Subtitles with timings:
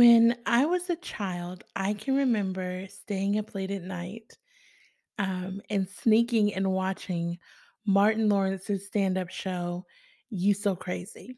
[0.00, 4.32] When I was a child, I can remember staying up late at night
[5.18, 7.36] um, and sneaking and watching
[7.84, 9.84] Martin Lawrence's stand up show,
[10.30, 11.36] You So Crazy.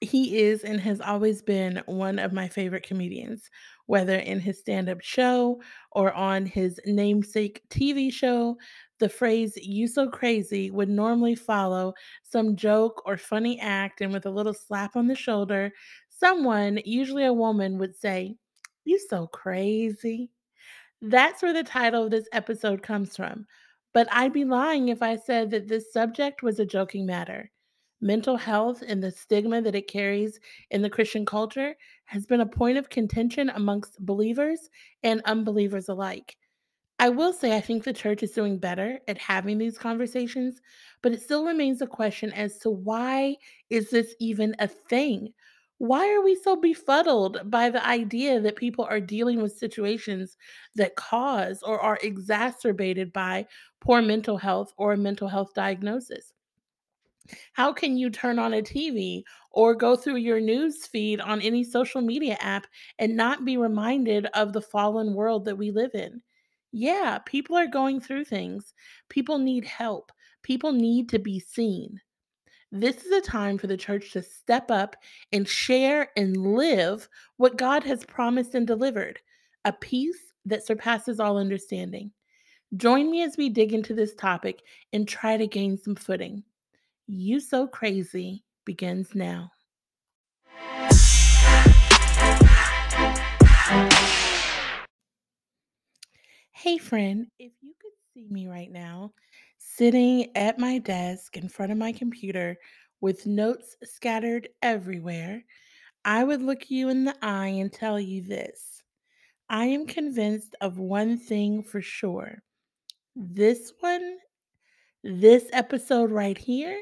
[0.00, 3.50] He is and has always been one of my favorite comedians,
[3.84, 5.60] whether in his stand up show
[5.92, 8.56] or on his namesake TV show.
[8.98, 11.92] The phrase you so crazy would normally follow
[12.22, 15.70] some joke or funny act, and with a little slap on the shoulder,
[16.18, 18.36] someone, usually a woman, would say,
[18.84, 20.30] "You're so crazy.
[21.02, 23.46] That's where the title of this episode comes from.
[23.92, 27.50] But I'd be lying if I said that this subject was a joking matter.
[28.00, 30.40] Mental health and the stigma that it carries
[30.70, 34.68] in the Christian culture has been a point of contention amongst believers
[35.02, 36.36] and unbelievers alike.
[36.98, 40.60] I will say I think the church is doing better at having these conversations,
[41.02, 43.36] but it still remains a question as to why
[43.70, 45.34] is this even a thing?
[45.78, 50.36] Why are we so befuddled by the idea that people are dealing with situations
[50.74, 53.46] that cause or are exacerbated by
[53.80, 56.32] poor mental health or a mental health diagnosis?
[57.54, 61.64] How can you turn on a TV or go through your news feed on any
[61.64, 62.66] social media app
[62.98, 66.22] and not be reminded of the fallen world that we live in?
[66.70, 68.74] Yeah, people are going through things.
[69.08, 70.12] People need help.
[70.42, 72.02] People need to be seen.
[72.76, 74.96] This is a time for the church to step up
[75.30, 79.20] and share and live what God has promised and delivered
[79.64, 82.10] a peace that surpasses all understanding.
[82.76, 84.60] Join me as we dig into this topic
[84.92, 86.42] and try to gain some footing.
[87.06, 89.52] You So Crazy begins now.
[96.50, 99.12] Hey, friend, if you could see me right now,
[99.76, 102.56] sitting at my desk in front of my computer
[103.00, 105.44] with notes scattered everywhere,
[106.04, 108.82] I would look you in the eye and tell you this.
[109.48, 112.42] I am convinced of one thing for sure.
[113.16, 114.16] This one,
[115.02, 116.80] this episode right here,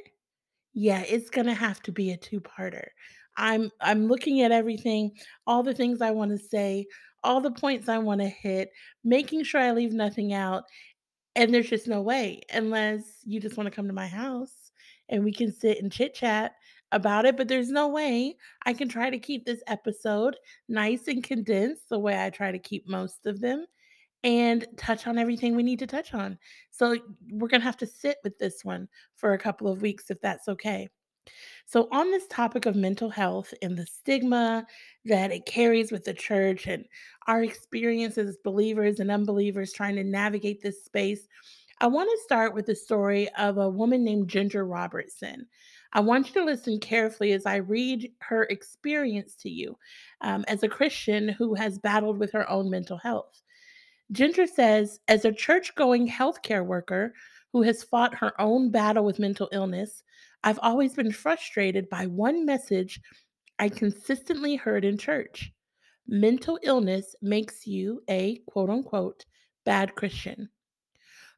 [0.75, 2.87] yeah, it's gonna have to be a two-parter.
[3.37, 5.13] I'm I'm looking at everything,
[5.47, 6.87] all the things I wanna say,
[7.25, 8.71] all the points I wanna hit,
[9.05, 10.65] making sure I leave nothing out,
[11.37, 14.71] and there's just no way unless you just wanna come to my house
[15.09, 16.55] and we can sit and chit-chat
[16.93, 20.37] about it, but there's no way I can try to keep this episode
[20.69, 23.67] nice and condensed the way I try to keep most of them
[24.25, 26.39] and touch on everything we need to touch on.
[26.71, 26.97] So
[27.31, 30.49] we're gonna have to sit with this one for a couple of weeks if that's
[30.49, 30.89] okay.
[31.67, 34.67] So, on this topic of mental health and the stigma
[35.05, 36.85] that it carries with the church and
[37.27, 41.29] our experiences as believers and unbelievers trying to navigate this space,
[41.81, 45.47] I want to start with the story of a woman named Ginger Robertson.
[45.95, 49.77] I want you to listen carefully as I read her experience to you
[50.21, 53.43] um, as a Christian who has battled with her own mental health.
[54.11, 57.15] Ginger says, as a church going healthcare worker
[57.53, 60.03] who has fought her own battle with mental illness,
[60.45, 63.01] I've always been frustrated by one message
[63.59, 65.53] I consistently heard in church
[66.09, 69.25] mental illness makes you a quote unquote
[69.65, 70.51] bad Christian.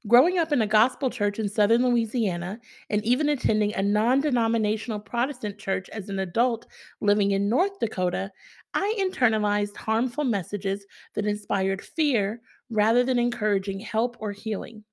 [0.07, 2.61] Growing up in a gospel church in southern Louisiana
[2.91, 6.67] and even attending a non denominational Protestant church as an adult
[7.01, 8.31] living in North Dakota,
[8.75, 14.85] I internalized harmful messages that inspired fear rather than encouraging help or healing.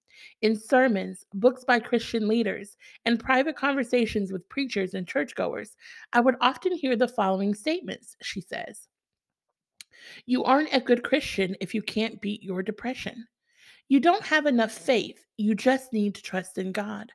[0.42, 5.76] In sermons, books by Christian leaders, and private conversations with preachers and churchgoers,
[6.14, 8.88] I would often hear the following statements, she says.
[10.26, 13.28] You aren't a good Christian if you can't beat your depression.
[13.88, 15.24] You don't have enough faith.
[15.38, 17.12] You just need to trust in God.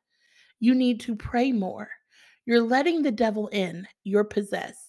[0.60, 1.88] You need to pray more.
[2.44, 3.88] You're letting the devil in.
[4.04, 4.85] You're possessed.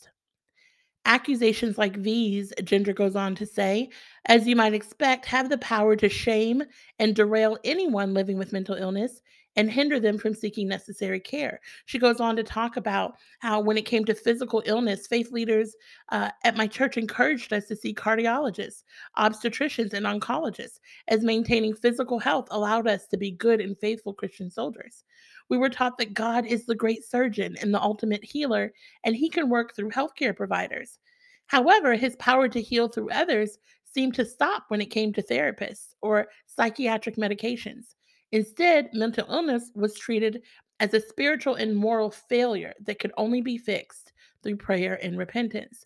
[1.07, 3.89] Accusations like these, Ginger goes on to say,
[4.25, 6.61] as you might expect, have the power to shame
[6.99, 9.21] and derail anyone living with mental illness
[9.55, 11.61] and hinder them from seeking necessary care.
[11.85, 15.75] She goes on to talk about how, when it came to physical illness, faith leaders
[16.09, 18.83] uh, at my church encouraged us to see cardiologists,
[19.17, 24.51] obstetricians, and oncologists, as maintaining physical health allowed us to be good and faithful Christian
[24.51, 25.05] soldiers.
[25.49, 28.73] We were taught that God is the great surgeon and the ultimate healer,
[29.03, 30.99] and he can work through healthcare providers.
[31.47, 35.95] However, his power to heal through others seemed to stop when it came to therapists
[36.01, 37.95] or psychiatric medications.
[38.31, 40.43] Instead, mental illness was treated
[40.79, 44.13] as a spiritual and moral failure that could only be fixed
[44.43, 45.85] through prayer and repentance.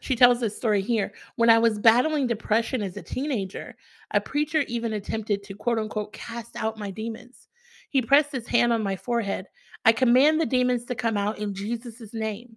[0.00, 1.12] She tells this story here.
[1.36, 3.76] When I was battling depression as a teenager,
[4.10, 7.48] a preacher even attempted to quote unquote cast out my demons.
[7.88, 9.46] He pressed his hand on my forehead.
[9.84, 12.56] I command the demons to come out in Jesus' name.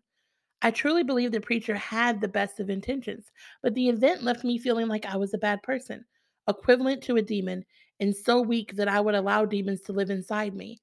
[0.62, 3.32] I truly believe the preacher had the best of intentions,
[3.62, 6.06] but the event left me feeling like I was a bad person,
[6.48, 7.66] equivalent to a demon,
[8.00, 10.82] and so weak that I would allow demons to live inside me.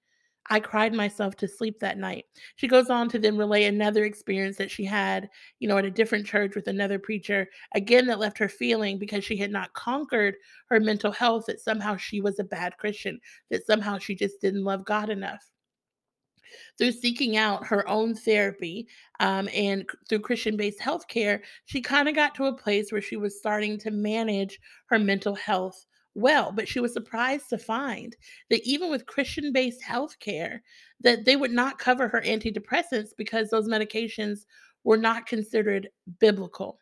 [0.51, 2.27] I cried myself to sleep that night.
[2.57, 5.31] She goes on to then relay another experience that she had,
[5.61, 9.25] you know, at a different church with another preacher, again, that left her feeling because
[9.25, 10.35] she had not conquered
[10.67, 13.21] her mental health that somehow she was a bad Christian,
[13.51, 15.52] that somehow she just didn't love God enough
[16.79, 18.89] through seeking out her own therapy
[19.21, 23.17] um, and through Christian based healthcare, she kind of got to a place where she
[23.17, 28.17] was starting to manage her mental health well but she was surprised to find
[28.51, 30.59] that even with christian based healthcare
[31.01, 34.41] that they would not cover her antidepressants because those medications
[34.85, 35.89] were not considered
[36.21, 36.79] biblical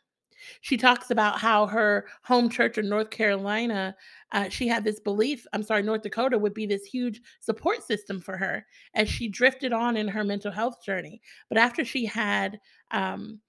[0.60, 3.94] she talks about how her home church in North Carolina,
[4.32, 8.20] uh, she had this belief, I'm sorry, North Dakota would be this huge support system
[8.20, 11.20] for her as she drifted on in her mental health journey.
[11.48, 12.60] But after she had
[12.90, 13.40] um,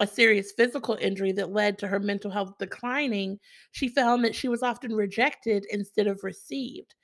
[0.00, 3.38] a serious physical injury that led to her mental health declining,
[3.72, 6.94] she found that she was often rejected instead of received.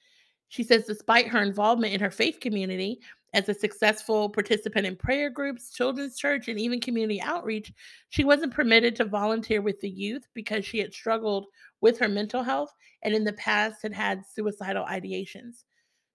[0.52, 3.00] She says, despite her involvement in her faith community
[3.32, 7.72] as a successful participant in prayer groups, children's church, and even community outreach,
[8.10, 11.46] she wasn't permitted to volunteer with the youth because she had struggled
[11.80, 12.70] with her mental health
[13.02, 15.64] and in the past had had suicidal ideations.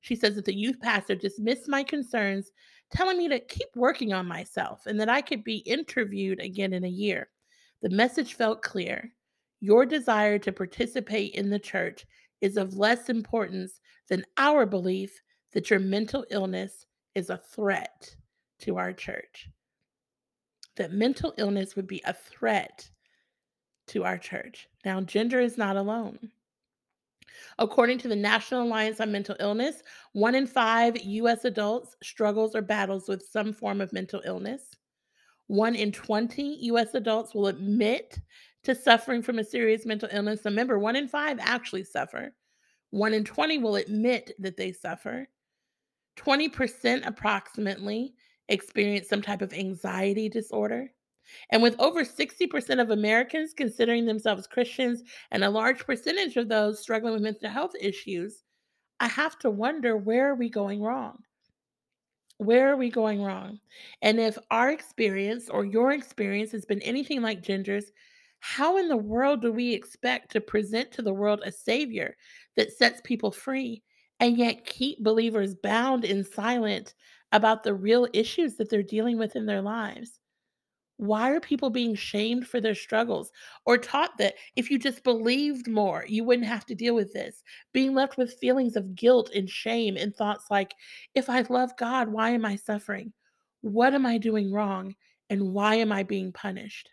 [0.02, 2.52] She says that the youth pastor dismissed my concerns,
[2.92, 6.84] telling me to keep working on myself and that I could be interviewed again in
[6.84, 7.30] a year.
[7.82, 9.12] The message felt clear.
[9.62, 12.06] Your desire to participate in the church
[12.42, 15.22] is of less importance than our belief
[15.54, 18.16] that your mental illness is a threat
[18.60, 19.50] to our church.
[20.76, 22.90] That mental illness would be a threat
[23.88, 24.68] to our church.
[24.86, 26.32] Now, Ginger is not alone.
[27.60, 29.82] According to the National Alliance on Mental Illness,
[30.14, 31.46] one in five U.S.
[31.46, 34.76] adults struggles or battles with some form of mental illness.
[35.48, 38.20] One in 20 US adults will admit
[38.64, 40.42] to suffering from a serious mental illness.
[40.44, 42.34] Remember, one in five actually suffer.
[42.92, 45.28] One in 20 will admit that they suffer.
[46.18, 48.14] 20% approximately
[48.50, 50.90] experience some type of anxiety disorder.
[51.52, 56.80] And with over 60% of Americans considering themselves Christians and a large percentage of those
[56.80, 58.44] struggling with mental health issues,
[59.00, 61.18] I have to wonder where are we going wrong?
[62.38, 63.60] Where are we going wrong?
[64.02, 67.92] And if our experience or your experience has been anything like Ginger's,
[68.40, 72.16] how in the world do we expect to present to the world a savior
[72.58, 73.84] that sets people free
[74.20, 76.94] and yet keep believers bound in silent
[77.32, 80.20] about the real issues that they're dealing with in their lives?
[80.98, 83.32] Why are people being shamed for their struggles
[83.66, 87.44] or taught that if you just believed more, you wouldn't have to deal with this?
[87.72, 90.74] Being left with feelings of guilt and shame and thoughts like,
[91.14, 93.14] if I love God, why am I suffering?
[93.62, 94.96] What am I doing wrong?
[95.30, 96.90] And why am I being punished?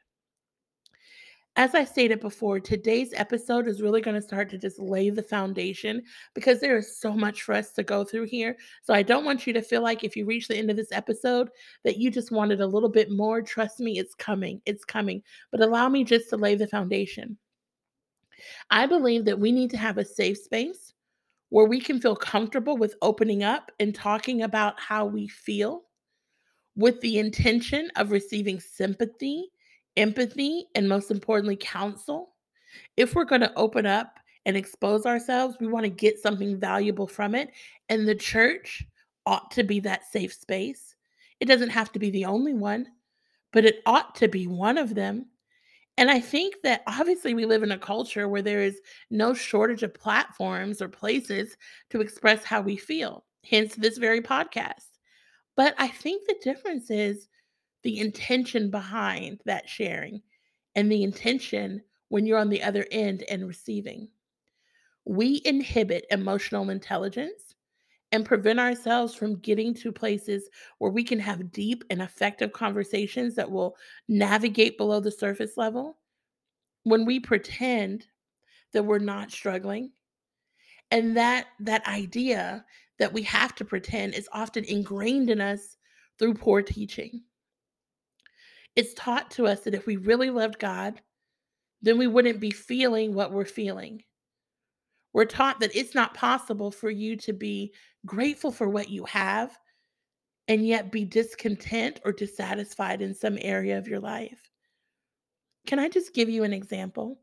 [1.56, 5.22] As I stated before, today's episode is really going to start to just lay the
[5.22, 6.02] foundation
[6.34, 8.56] because there is so much for us to go through here.
[8.82, 10.90] So I don't want you to feel like if you reach the end of this
[10.90, 11.50] episode
[11.84, 13.40] that you just wanted a little bit more.
[13.40, 14.62] Trust me, it's coming.
[14.66, 15.22] It's coming.
[15.52, 17.38] But allow me just to lay the foundation.
[18.70, 20.92] I believe that we need to have a safe space
[21.50, 25.84] where we can feel comfortable with opening up and talking about how we feel
[26.74, 29.52] with the intention of receiving sympathy,
[29.96, 32.34] empathy, and most importantly, counsel.
[32.96, 37.06] If we're going to open up and expose ourselves, we want to get something valuable
[37.06, 37.50] from it.
[37.88, 38.84] And the church
[39.26, 40.94] ought to be that safe space.
[41.40, 42.86] It doesn't have to be the only one,
[43.52, 45.26] but it ought to be one of them.
[45.96, 49.82] And I think that obviously we live in a culture where there is no shortage
[49.82, 51.56] of platforms or places
[51.90, 54.88] to express how we feel, hence this very podcast.
[55.56, 57.28] But I think the difference is
[57.84, 60.22] the intention behind that sharing
[60.74, 64.08] and the intention when you're on the other end and receiving.
[65.04, 67.54] We inhibit emotional intelligence
[68.10, 70.48] and prevent ourselves from getting to places
[70.78, 73.76] where we can have deep and effective conversations that will
[74.08, 75.98] navigate below the surface level
[76.84, 78.06] when we pretend
[78.72, 79.90] that we're not struggling
[80.90, 82.64] and that that idea
[82.98, 85.76] that we have to pretend is often ingrained in us
[86.18, 87.22] through poor teaching
[88.76, 91.00] it's taught to us that if we really loved God,
[91.82, 94.02] then we wouldn't be feeling what we're feeling.
[95.12, 97.72] We're taught that it's not possible for you to be
[98.04, 99.56] grateful for what you have
[100.48, 104.50] and yet be discontent or dissatisfied in some area of your life.
[105.66, 107.20] Can I just give you an example?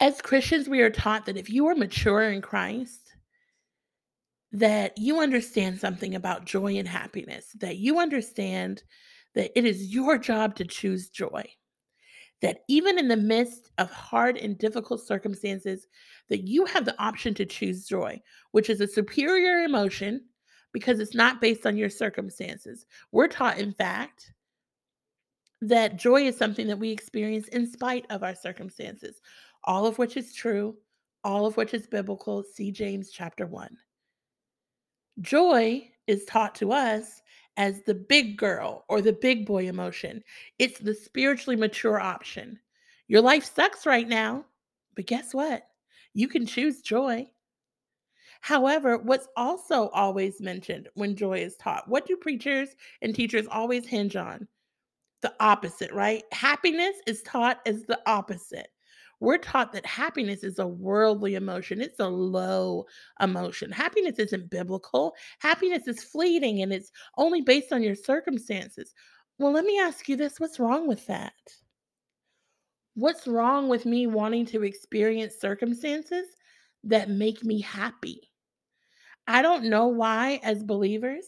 [0.00, 3.14] As Christians, we are taught that if you are mature in Christ,
[4.52, 8.82] that you understand something about joy and happiness, that you understand
[9.34, 11.44] that it is your job to choose joy.
[12.40, 15.86] That even in the midst of hard and difficult circumstances,
[16.28, 18.20] that you have the option to choose joy,
[18.50, 20.22] which is a superior emotion
[20.72, 22.86] because it's not based on your circumstances.
[23.12, 24.32] We're taught, in fact,
[25.60, 29.20] that joy is something that we experience in spite of our circumstances,
[29.64, 30.76] all of which is true,
[31.22, 32.42] all of which is biblical.
[32.42, 33.76] See James chapter 1.
[35.20, 37.22] Joy is taught to us
[37.56, 40.22] as the big girl or the big boy emotion.
[40.58, 42.58] It's the spiritually mature option.
[43.08, 44.44] Your life sucks right now,
[44.94, 45.66] but guess what?
[46.14, 47.28] You can choose joy.
[48.40, 53.86] However, what's also always mentioned when joy is taught, what do preachers and teachers always
[53.86, 54.48] hinge on?
[55.20, 56.24] The opposite, right?
[56.32, 58.68] Happiness is taught as the opposite.
[59.22, 61.80] We're taught that happiness is a worldly emotion.
[61.80, 62.86] It's a low
[63.20, 63.70] emotion.
[63.70, 65.14] Happiness isn't biblical.
[65.38, 68.92] Happiness is fleeting and it's only based on your circumstances.
[69.38, 71.34] Well, let me ask you this what's wrong with that?
[72.94, 76.26] What's wrong with me wanting to experience circumstances
[76.82, 78.28] that make me happy?
[79.28, 81.26] I don't know why, as believers,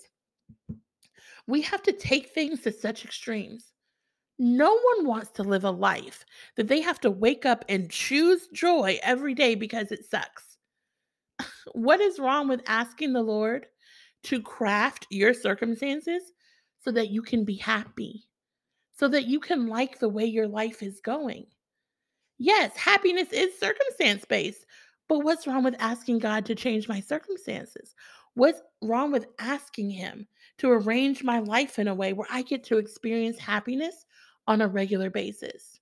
[1.46, 3.73] we have to take things to such extremes.
[4.38, 6.24] No one wants to live a life
[6.56, 10.56] that they have to wake up and choose joy every day because it sucks.
[11.72, 13.66] What is wrong with asking the Lord
[14.24, 16.32] to craft your circumstances
[16.80, 18.26] so that you can be happy,
[18.92, 21.46] so that you can like the way your life is going?
[22.38, 24.66] Yes, happiness is circumstance based,
[25.08, 27.94] but what's wrong with asking God to change my circumstances?
[28.34, 30.26] What's wrong with asking Him
[30.58, 34.06] to arrange my life in a way where I get to experience happiness
[34.46, 35.80] on a regular basis?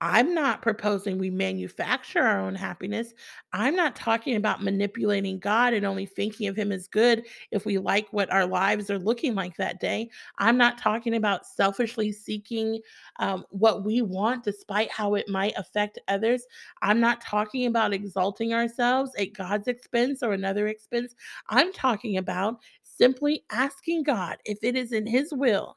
[0.00, 3.14] I'm not proposing we manufacture our own happiness.
[3.52, 7.78] I'm not talking about manipulating God and only thinking of Him as good if we
[7.78, 10.08] like what our lives are looking like that day.
[10.38, 12.80] I'm not talking about selfishly seeking
[13.18, 16.46] um, what we want despite how it might affect others.
[16.80, 21.16] I'm not talking about exalting ourselves at God's expense or another expense.
[21.48, 25.76] I'm talking about simply asking God if it is in His will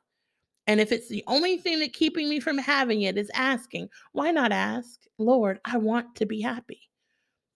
[0.68, 4.32] and if it's the only thing that keeping me from having it is asking, why
[4.32, 6.89] not ask, Lord, I want to be happy?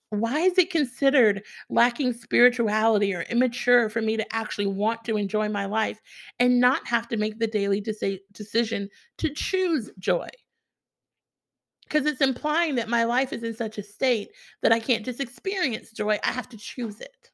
[0.10, 5.50] Why is it considered lacking spirituality or immature for me to actually want to enjoy
[5.50, 6.00] my life
[6.40, 10.28] and not have to make the daily deci- decision to choose joy?
[11.84, 14.30] Because it's implying that my life is in such a state
[14.62, 17.32] that I can't just experience joy, I have to choose it.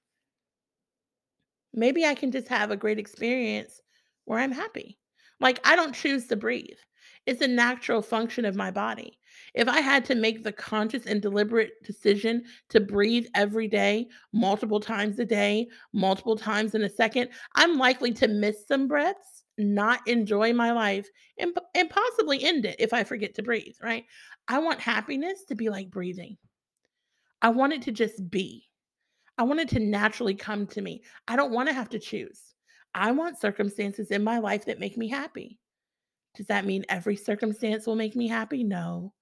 [1.73, 3.81] Maybe I can just have a great experience
[4.25, 4.97] where I'm happy.
[5.41, 6.77] Like, I don't choose to breathe.
[7.25, 9.19] It's a natural function of my body.
[9.53, 14.79] If I had to make the conscious and deliberate decision to breathe every day, multiple
[14.79, 20.07] times a day, multiple times in a second, I'm likely to miss some breaths, not
[20.07, 24.05] enjoy my life, and, and possibly end it if I forget to breathe, right?
[24.47, 26.37] I want happiness to be like breathing.
[27.41, 28.67] I want it to just be.
[29.37, 31.03] I want it to naturally come to me.
[31.27, 32.50] I don't want to have to choose.
[32.93, 35.59] I want circumstances in my life that make me happy.
[36.35, 38.63] Does that mean every circumstance will make me happy?
[38.63, 39.13] No.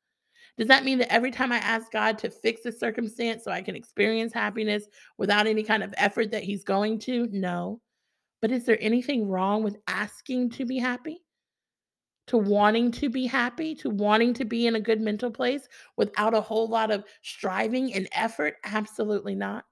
[0.58, 3.62] Does that mean that every time I ask God to fix a circumstance so I
[3.62, 4.86] can experience happiness
[5.18, 7.28] without any kind of effort that He's going to?
[7.32, 7.82] No.
[8.42, 11.24] But is there anything wrong with asking to be happy?
[12.28, 16.36] To wanting to be happy, to wanting to be in a good mental place without
[16.36, 18.56] a whole lot of striving and effort?
[18.64, 19.66] Absolutely not.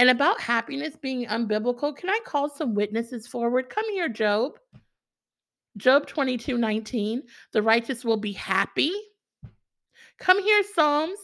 [0.00, 3.68] And about happiness being unbiblical, can I call some witnesses forward?
[3.68, 4.58] Come here, Job.
[5.76, 7.22] Job 22 19.
[7.52, 8.94] The righteous will be happy.
[10.18, 11.18] Come here, Psalms.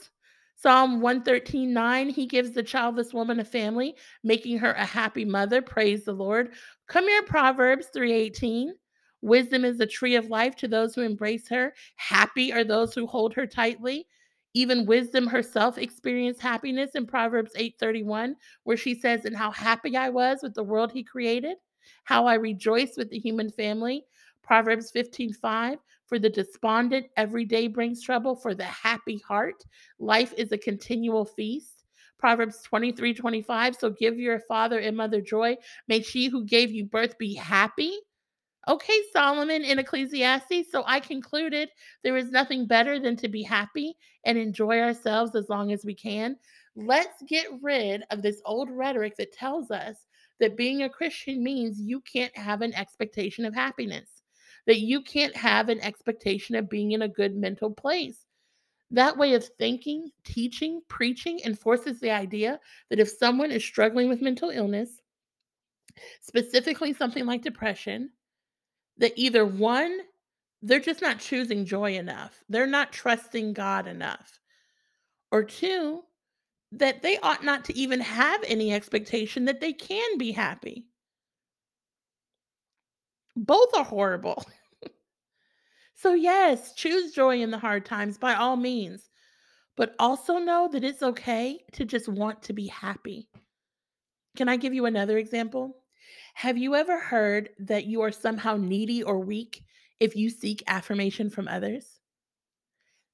[0.56, 2.10] Psalm 113 9.
[2.10, 5.62] He gives the childless woman a family, making her a happy mother.
[5.62, 6.50] Praise the Lord.
[6.86, 8.74] Come here, Proverbs 318.
[9.22, 11.72] Wisdom is the tree of life to those who embrace her.
[11.96, 14.06] Happy are those who hold her tightly.
[14.56, 20.08] Even wisdom herself experienced happiness in Proverbs 8:31, where she says, "And how happy I
[20.08, 21.58] was with the world he created,
[22.04, 24.06] how I rejoiced with the human family."
[24.42, 29.62] Proverbs 15:5, "For the despondent every day brings trouble, for the happy heart
[29.98, 31.84] life is a continual feast."
[32.16, 37.18] Proverbs 23:25, "So give your father and mother joy, may she who gave you birth
[37.18, 37.94] be happy."
[38.68, 40.72] Okay, Solomon in Ecclesiastes.
[40.72, 41.68] So I concluded
[42.02, 45.94] there is nothing better than to be happy and enjoy ourselves as long as we
[45.94, 46.36] can.
[46.74, 50.06] Let's get rid of this old rhetoric that tells us
[50.40, 54.22] that being a Christian means you can't have an expectation of happiness,
[54.66, 58.26] that you can't have an expectation of being in a good mental place.
[58.90, 62.58] That way of thinking, teaching, preaching enforces the idea
[62.90, 65.00] that if someone is struggling with mental illness,
[66.20, 68.10] specifically something like depression,
[68.98, 69.98] that either one,
[70.62, 74.40] they're just not choosing joy enough, they're not trusting God enough,
[75.30, 76.02] or two,
[76.72, 80.86] that they ought not to even have any expectation that they can be happy.
[83.36, 84.44] Both are horrible.
[85.94, 89.10] so, yes, choose joy in the hard times by all means,
[89.76, 93.28] but also know that it's okay to just want to be happy.
[94.36, 95.76] Can I give you another example?
[96.36, 99.64] Have you ever heard that you are somehow needy or weak
[100.00, 101.98] if you seek affirmation from others?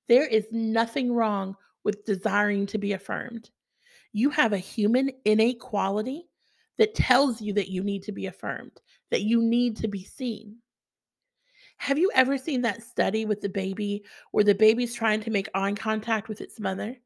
[0.09, 3.49] There is nothing wrong with desiring to be affirmed.
[4.13, 6.25] You have a human innate quality
[6.79, 8.81] that tells you that you need to be affirmed,
[9.13, 10.57] that you need to be seen.
[11.77, 15.49] Have you ever seen that study with the baby where the baby's trying to make
[15.55, 16.99] eye contact with its mother?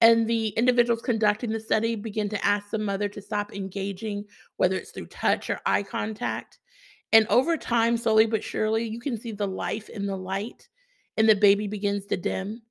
[0.00, 4.24] And the individuals conducting the study begin to ask the mother to stop engaging,
[4.56, 6.58] whether it's through touch or eye contact.
[7.12, 10.68] And over time, slowly but surely, you can see the life in the light,
[11.16, 12.62] and the baby begins to dim.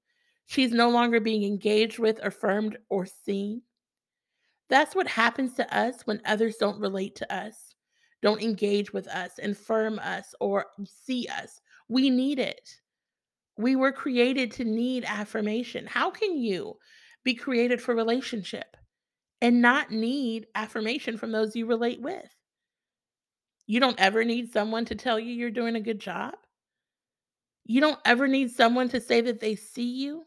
[0.46, 3.64] She's no longer being engaged with, affirmed, or seen.
[4.70, 7.76] That's what happens to us when others don't relate to us,
[8.22, 11.62] don't engage with us, affirm us, or see us.
[11.88, 12.70] We need it.
[13.58, 15.88] We were created to need affirmation.
[15.88, 16.78] How can you
[17.26, 18.78] be created for relationship
[19.42, 22.30] and not need affirmation from those you relate with?
[23.68, 26.36] You don't ever need someone to tell you you're doing a good job.
[27.66, 30.26] You don't ever need someone to say that they see you,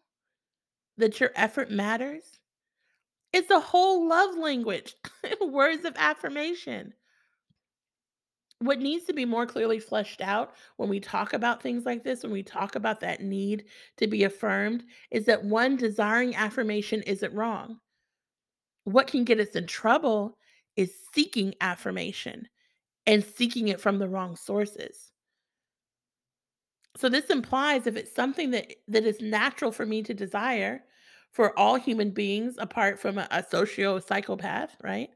[0.97, 2.41] that your effort matters.
[3.33, 4.95] It's a whole love language,
[5.41, 6.95] words of affirmation.
[8.61, 12.23] What needs to be more clearly fleshed out when we talk about things like this,
[12.25, 13.67] when we talk about that need
[13.99, 17.79] to be affirmed, is that one, desiring affirmation isn't wrong.
[18.85, 20.37] What can get us in trouble
[20.77, 22.49] is seeking affirmation
[23.07, 25.13] and seeking it from the wrong sources.
[26.97, 30.83] So this implies if it's something that that is natural for me to desire
[31.31, 35.11] for all human beings apart from a, a socio psychopath, right?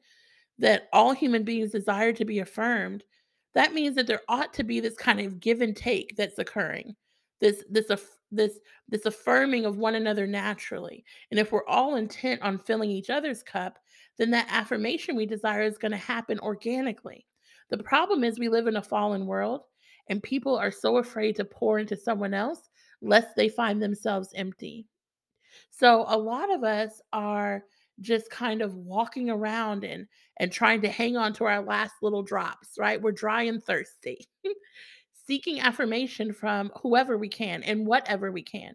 [0.59, 3.05] That all human beings desire to be affirmed,
[3.55, 6.95] that means that there ought to be this kind of give and take that's occurring.
[7.41, 11.05] This this aff- this this affirming of one another naturally.
[11.31, 13.79] And if we're all intent on filling each other's cup,
[14.19, 17.27] then that affirmation we desire is going to happen organically.
[17.71, 19.63] The problem is we live in a fallen world
[20.09, 24.87] and people are so afraid to pour into someone else lest they find themselves empty.
[25.71, 27.65] So a lot of us are
[28.01, 30.07] just kind of walking around and
[30.43, 33.01] and trying to hang on to our last little drops, right?
[33.01, 34.27] We're dry and thirsty.
[35.29, 38.75] Seeking affirmation from whoever we can and whatever we can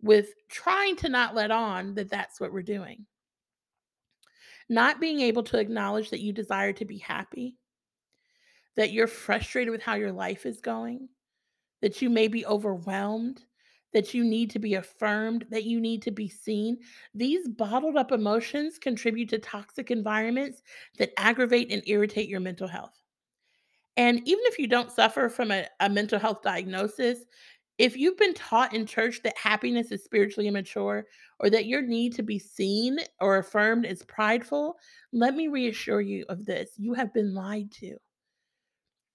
[0.00, 3.04] with trying to not let on that that's what we're doing.
[4.68, 7.58] Not being able to acknowledge that you desire to be happy,
[8.76, 11.08] that you're frustrated with how your life is going,
[11.80, 13.42] that you may be overwhelmed,
[13.92, 16.78] that you need to be affirmed, that you need to be seen.
[17.14, 20.62] These bottled up emotions contribute to toxic environments
[20.98, 23.02] that aggravate and irritate your mental health.
[23.96, 27.24] And even if you don't suffer from a, a mental health diagnosis,
[27.78, 31.06] if you've been taught in church that happiness is spiritually immature
[31.40, 34.76] or that your need to be seen or affirmed is prideful,
[35.12, 36.70] let me reassure you of this.
[36.76, 37.96] You have been lied to.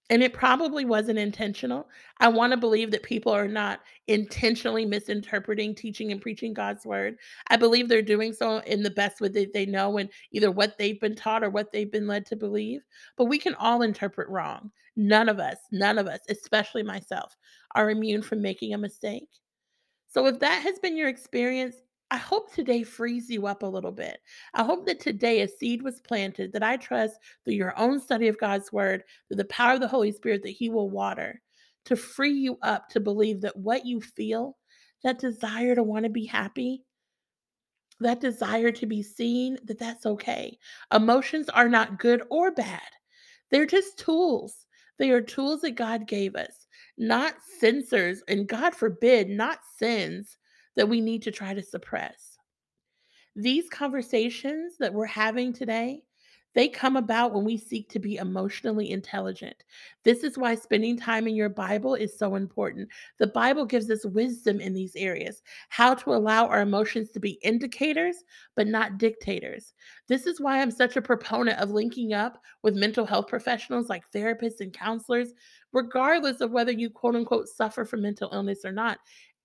[0.10, 1.90] And it probably wasn't intentional.
[2.20, 7.18] I wanna believe that people are not intentionally misinterpreting, teaching, and preaching God's word.
[7.50, 10.78] I believe they're doing so in the best way that they know and either what
[10.78, 12.82] they've been taught or what they've been led to believe.
[13.18, 14.72] But we can all interpret wrong.
[14.96, 17.36] None of us, none of us, especially myself,
[17.76, 19.30] are immune from making a mistake.
[20.08, 21.76] So if that has been your experience,
[22.10, 24.20] I hope today frees you up a little bit.
[24.54, 28.30] I hope that today a seed was planted that I trust through your own study
[28.30, 31.42] of God's word, through the power of the Holy Spirit that He will water
[31.86, 34.58] to free you up to believe that what you feel,
[35.04, 36.84] that desire to want to be happy,
[38.00, 40.58] that desire to be seen, that that's okay.
[40.94, 42.82] Emotions are not good or bad.
[43.52, 44.66] They're just tools.
[44.98, 46.68] They are tools that God gave us,
[46.98, 50.38] not censors, and God forbid, not sins
[50.78, 52.38] that we need to try to suppress.
[53.36, 56.04] These conversations that we're having today,
[56.56, 59.64] they come about when we seek to be emotionally intelligent.
[60.04, 62.90] This is why spending time in your Bible is so important.
[63.20, 67.40] The Bible gives us wisdom in these areas, how to allow our emotions to be
[67.44, 68.24] indicators,
[68.56, 69.76] but not dictators.
[70.08, 74.10] This is why I'm such a proponent of linking up with mental health professionals like
[74.12, 75.34] therapists and counselors,
[75.74, 78.98] regardless of whether you quote unquote suffer from mental illness or not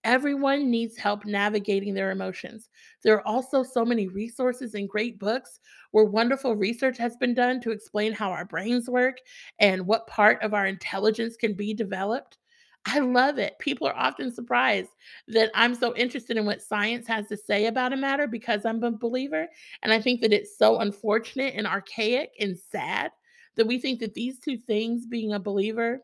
[0.04, 2.68] Everyone needs help navigating their emotions.
[3.02, 5.60] There are also so many resources and great books
[5.92, 9.18] where wonderful research has been done to explain how our brains work
[9.60, 12.38] and what part of our intelligence can be developed.
[12.84, 13.58] I love it.
[13.60, 14.90] People are often surprised
[15.28, 18.82] that I'm so interested in what science has to say about a matter because I'm
[18.82, 19.46] a believer.
[19.82, 23.12] And I think that it's so unfortunate and archaic and sad
[23.54, 26.00] that we think that these two things, being a believer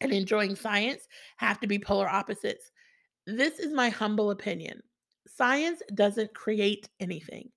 [0.00, 2.72] and enjoying science, have to be polar opposites.
[3.26, 4.82] This is my humble opinion.
[5.26, 7.50] Science doesn't create anything.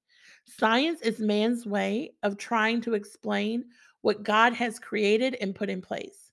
[0.45, 3.65] Science is man's way of trying to explain
[4.01, 6.31] what God has created and put in place.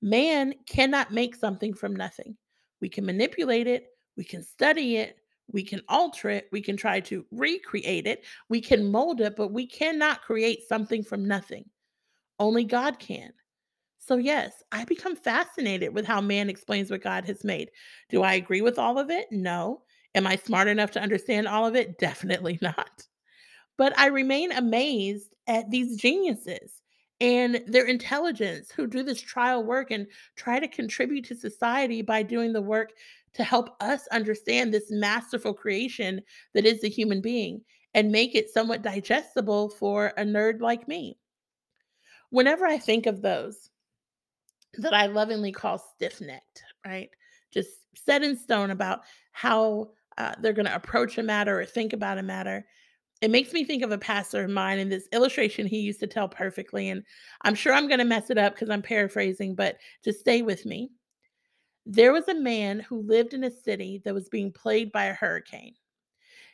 [0.00, 2.36] Man cannot make something from nothing.
[2.80, 5.16] We can manipulate it, we can study it,
[5.52, 9.52] we can alter it, we can try to recreate it, we can mold it, but
[9.52, 11.64] we cannot create something from nothing.
[12.40, 13.32] Only God can.
[14.04, 17.70] So, yes, I become fascinated with how man explains what God has made.
[18.08, 19.28] Do I agree with all of it?
[19.30, 19.82] No.
[20.16, 21.98] Am I smart enough to understand all of it?
[22.00, 23.06] Definitely not.
[23.78, 26.82] But I remain amazed at these geniuses
[27.20, 32.24] and their intelligence who do this trial work and try to contribute to society by
[32.24, 32.90] doing the work
[33.34, 36.20] to help us understand this masterful creation
[36.54, 37.62] that is the human being
[37.94, 41.16] and make it somewhat digestible for a nerd like me.
[42.30, 43.70] Whenever I think of those,
[44.78, 47.10] that I lovingly call stiff necked, right?
[47.52, 49.00] Just set in stone about
[49.32, 52.64] how uh, they're going to approach a matter or think about a matter.
[53.20, 56.06] It makes me think of a pastor of mine and this illustration he used to
[56.06, 56.88] tell perfectly.
[56.88, 57.04] And
[57.42, 60.66] I'm sure I'm going to mess it up because I'm paraphrasing, but just stay with
[60.66, 60.90] me.
[61.86, 65.14] There was a man who lived in a city that was being plagued by a
[65.14, 65.74] hurricane.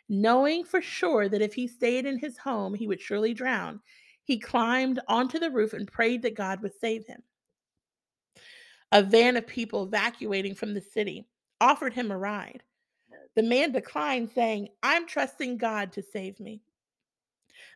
[0.09, 3.81] Knowing for sure that if he stayed in his home, he would surely drown,
[4.25, 7.23] he climbed onto the roof and prayed that God would save him
[8.93, 11.27] a van of people evacuating from the city,
[11.61, 12.63] offered him a ride.
[13.37, 16.61] The man declined, saying, I'm trusting God to save me.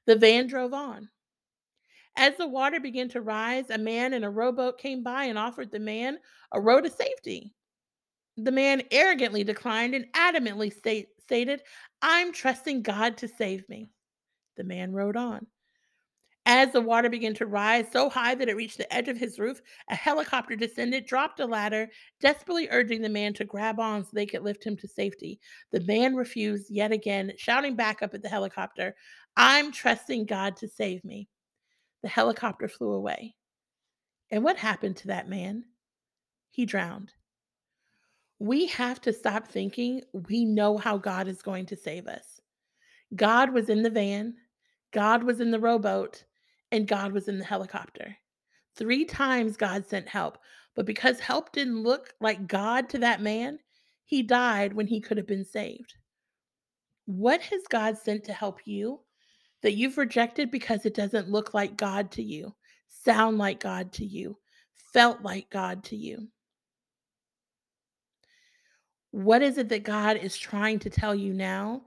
[0.07, 1.09] The van drove on.
[2.17, 5.71] As the water began to rise, a man in a rowboat came by and offered
[5.71, 6.19] the man
[6.53, 7.55] a row to safety.
[8.37, 11.63] The man arrogantly declined and adamantly state, stated,
[12.01, 13.89] I'm trusting God to save me.
[14.57, 15.47] The man rowed on.
[16.45, 19.39] As the water began to rise so high that it reached the edge of his
[19.39, 21.89] roof, a helicopter descended, dropped a ladder,
[22.21, 25.39] desperately urging the man to grab on so they could lift him to safety.
[25.71, 28.97] The man refused yet again, shouting back up at the helicopter,
[29.37, 31.29] I'm trusting God to save me.
[32.03, 33.37] The helicopter flew away.
[34.31, 35.65] And what happened to that man?
[36.51, 37.13] He drowned.
[38.41, 42.41] We have to stop thinking we know how God is going to save us.
[43.15, 44.35] God was in the van,
[44.91, 46.25] God was in the rowboat,
[46.73, 48.17] and God was in the helicopter.
[48.75, 50.39] Three times God sent help,
[50.75, 53.59] but because help didn't look like God to that man,
[54.05, 55.95] he died when he could have been saved.
[57.05, 59.01] What has God sent to help you
[59.61, 62.55] that you've rejected because it doesn't look like God to you,
[62.89, 64.39] sound like God to you,
[64.93, 66.29] felt like God to you?
[69.11, 71.83] What is it that God is trying to tell you now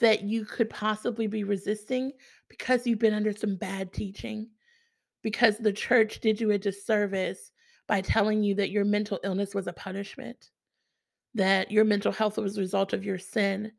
[0.00, 2.12] that you could possibly be resisting
[2.48, 4.48] because you've been under some bad teaching?
[5.22, 7.52] because the church did you a disservice
[7.86, 10.50] by telling you that your mental illness was a punishment,
[11.34, 13.72] that your mental health was a result of your sin,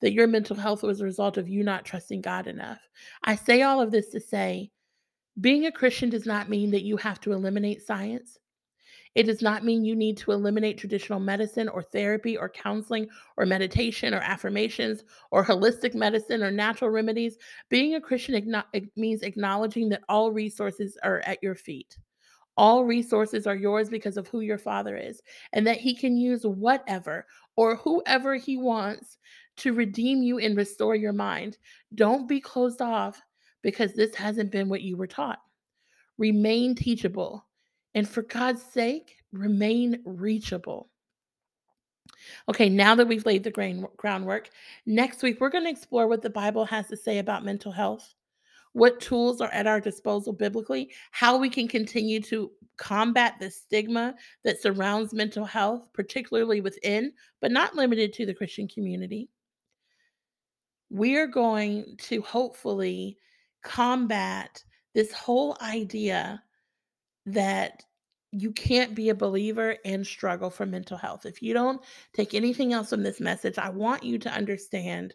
[0.00, 2.80] that your mental health was a result of you not trusting God enough.
[3.24, 4.70] I say all of this to say
[5.40, 8.38] being a Christian does not mean that you have to eliminate science.
[9.16, 13.46] It does not mean you need to eliminate traditional medicine or therapy or counseling or
[13.46, 17.38] meditation or affirmations or holistic medicine or natural remedies.
[17.70, 18.62] Being a Christian
[18.94, 21.96] means acknowledging that all resources are at your feet.
[22.58, 25.22] All resources are yours because of who your father is,
[25.54, 27.26] and that he can use whatever
[27.56, 29.16] or whoever he wants
[29.56, 31.56] to redeem you and restore your mind.
[31.94, 33.22] Don't be closed off
[33.62, 35.38] because this hasn't been what you were taught.
[36.18, 37.46] Remain teachable.
[37.96, 40.90] And for God's sake, remain reachable.
[42.46, 44.50] Okay, now that we've laid the grain, groundwork,
[44.84, 48.14] next week we're going to explore what the Bible has to say about mental health,
[48.74, 54.14] what tools are at our disposal biblically, how we can continue to combat the stigma
[54.44, 59.30] that surrounds mental health, particularly within, but not limited to the Christian community.
[60.90, 63.16] We are going to hopefully
[63.62, 66.42] combat this whole idea
[67.26, 67.84] that
[68.32, 71.26] you can't be a believer and struggle for mental health.
[71.26, 71.80] If you don't
[72.14, 75.14] take anything else from this message, I want you to understand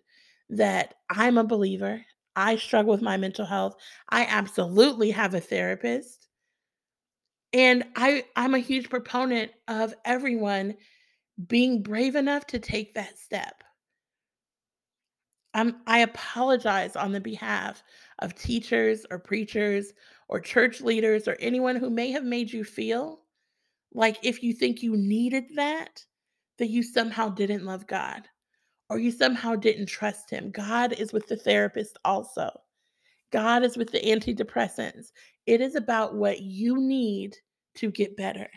[0.50, 2.04] that I'm a believer.
[2.36, 3.76] I struggle with my mental health.
[4.10, 6.28] I absolutely have a therapist.
[7.54, 10.76] And I I'm a huge proponent of everyone
[11.48, 13.64] being brave enough to take that step.
[15.54, 17.84] I'm, I apologize on the behalf
[18.20, 19.92] of teachers or preachers
[20.32, 23.20] or church leaders or anyone who may have made you feel
[23.94, 26.04] like if you think you needed that,
[26.58, 28.24] that you somehow didn't love God
[28.90, 30.50] or you somehow didn't trust Him.
[30.50, 32.50] God is with the therapist also,
[33.32, 35.12] God is with the antidepressants.
[35.46, 37.36] It is about what you need
[37.76, 38.50] to get better.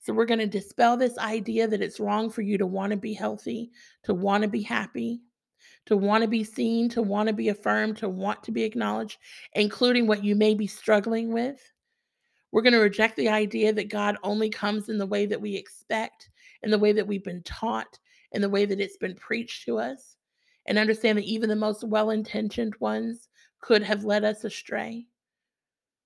[0.00, 2.96] So, we're going to dispel this idea that it's wrong for you to want to
[2.96, 3.70] be healthy,
[4.02, 5.20] to want to be happy,
[5.86, 9.18] to want to be seen, to want to be affirmed, to want to be acknowledged,
[9.54, 11.60] including what you may be struggling with.
[12.52, 15.56] We're going to reject the idea that God only comes in the way that we
[15.56, 16.30] expect,
[16.62, 17.98] in the way that we've been taught,
[18.32, 20.16] in the way that it's been preached to us,
[20.66, 23.28] and understand that even the most well intentioned ones
[23.60, 25.06] could have led us astray.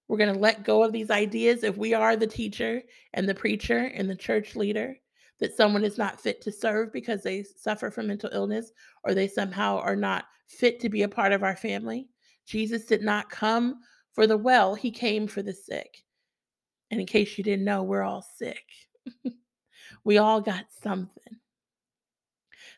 [0.09, 3.35] We're going to let go of these ideas if we are the teacher and the
[3.35, 4.97] preacher and the church leader
[5.39, 8.73] that someone is not fit to serve because they suffer from mental illness
[9.05, 12.09] or they somehow are not fit to be a part of our family.
[12.47, 13.81] Jesus did not come
[14.13, 16.03] for the well, he came for the sick.
[16.91, 18.65] And in case you didn't know, we're all sick.
[20.05, 21.37] we all got something.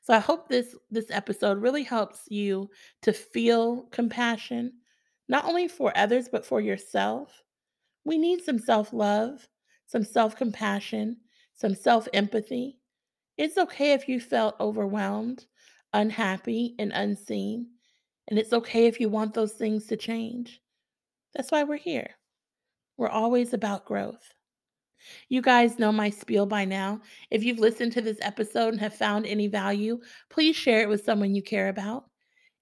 [0.02, 2.70] So I hope this this episode really helps you
[3.02, 4.72] to feel compassion
[5.28, 7.42] not only for others but for yourself.
[8.04, 9.46] We need some self-love,
[9.86, 11.18] some self-compassion,
[11.58, 12.78] some self-empathy.
[13.36, 15.44] It's okay if you felt overwhelmed,
[15.92, 17.66] unhappy, and unseen.
[18.28, 20.60] And it's okay if you want those things to change.
[21.34, 22.10] That's why we're here.
[22.96, 24.32] We're always about growth.
[25.28, 27.00] You guys know my spiel by now.
[27.30, 31.04] If you've listened to this episode and have found any value, please share it with
[31.04, 32.04] someone you care about.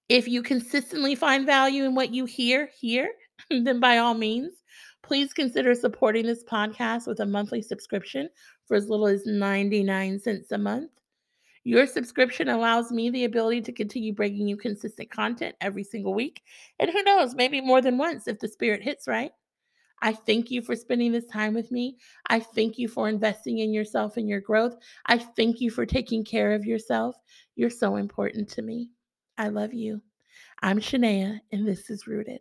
[0.09, 3.11] If you consistently find value in what you hear here,
[3.49, 4.53] then by all means,
[5.03, 8.29] please consider supporting this podcast with a monthly subscription
[8.65, 10.91] for as little as 99 cents a month.
[11.63, 16.41] Your subscription allows me the ability to continue bringing you consistent content every single week.
[16.79, 19.31] And who knows, maybe more than once if the spirit hits right.
[20.01, 21.97] I thank you for spending this time with me.
[22.29, 24.75] I thank you for investing in yourself and your growth.
[25.07, 27.15] I thank you for taking care of yourself.
[27.55, 28.91] You're so important to me.
[29.37, 30.01] I love you.
[30.61, 32.39] I'm Shinia, and this is Rooted.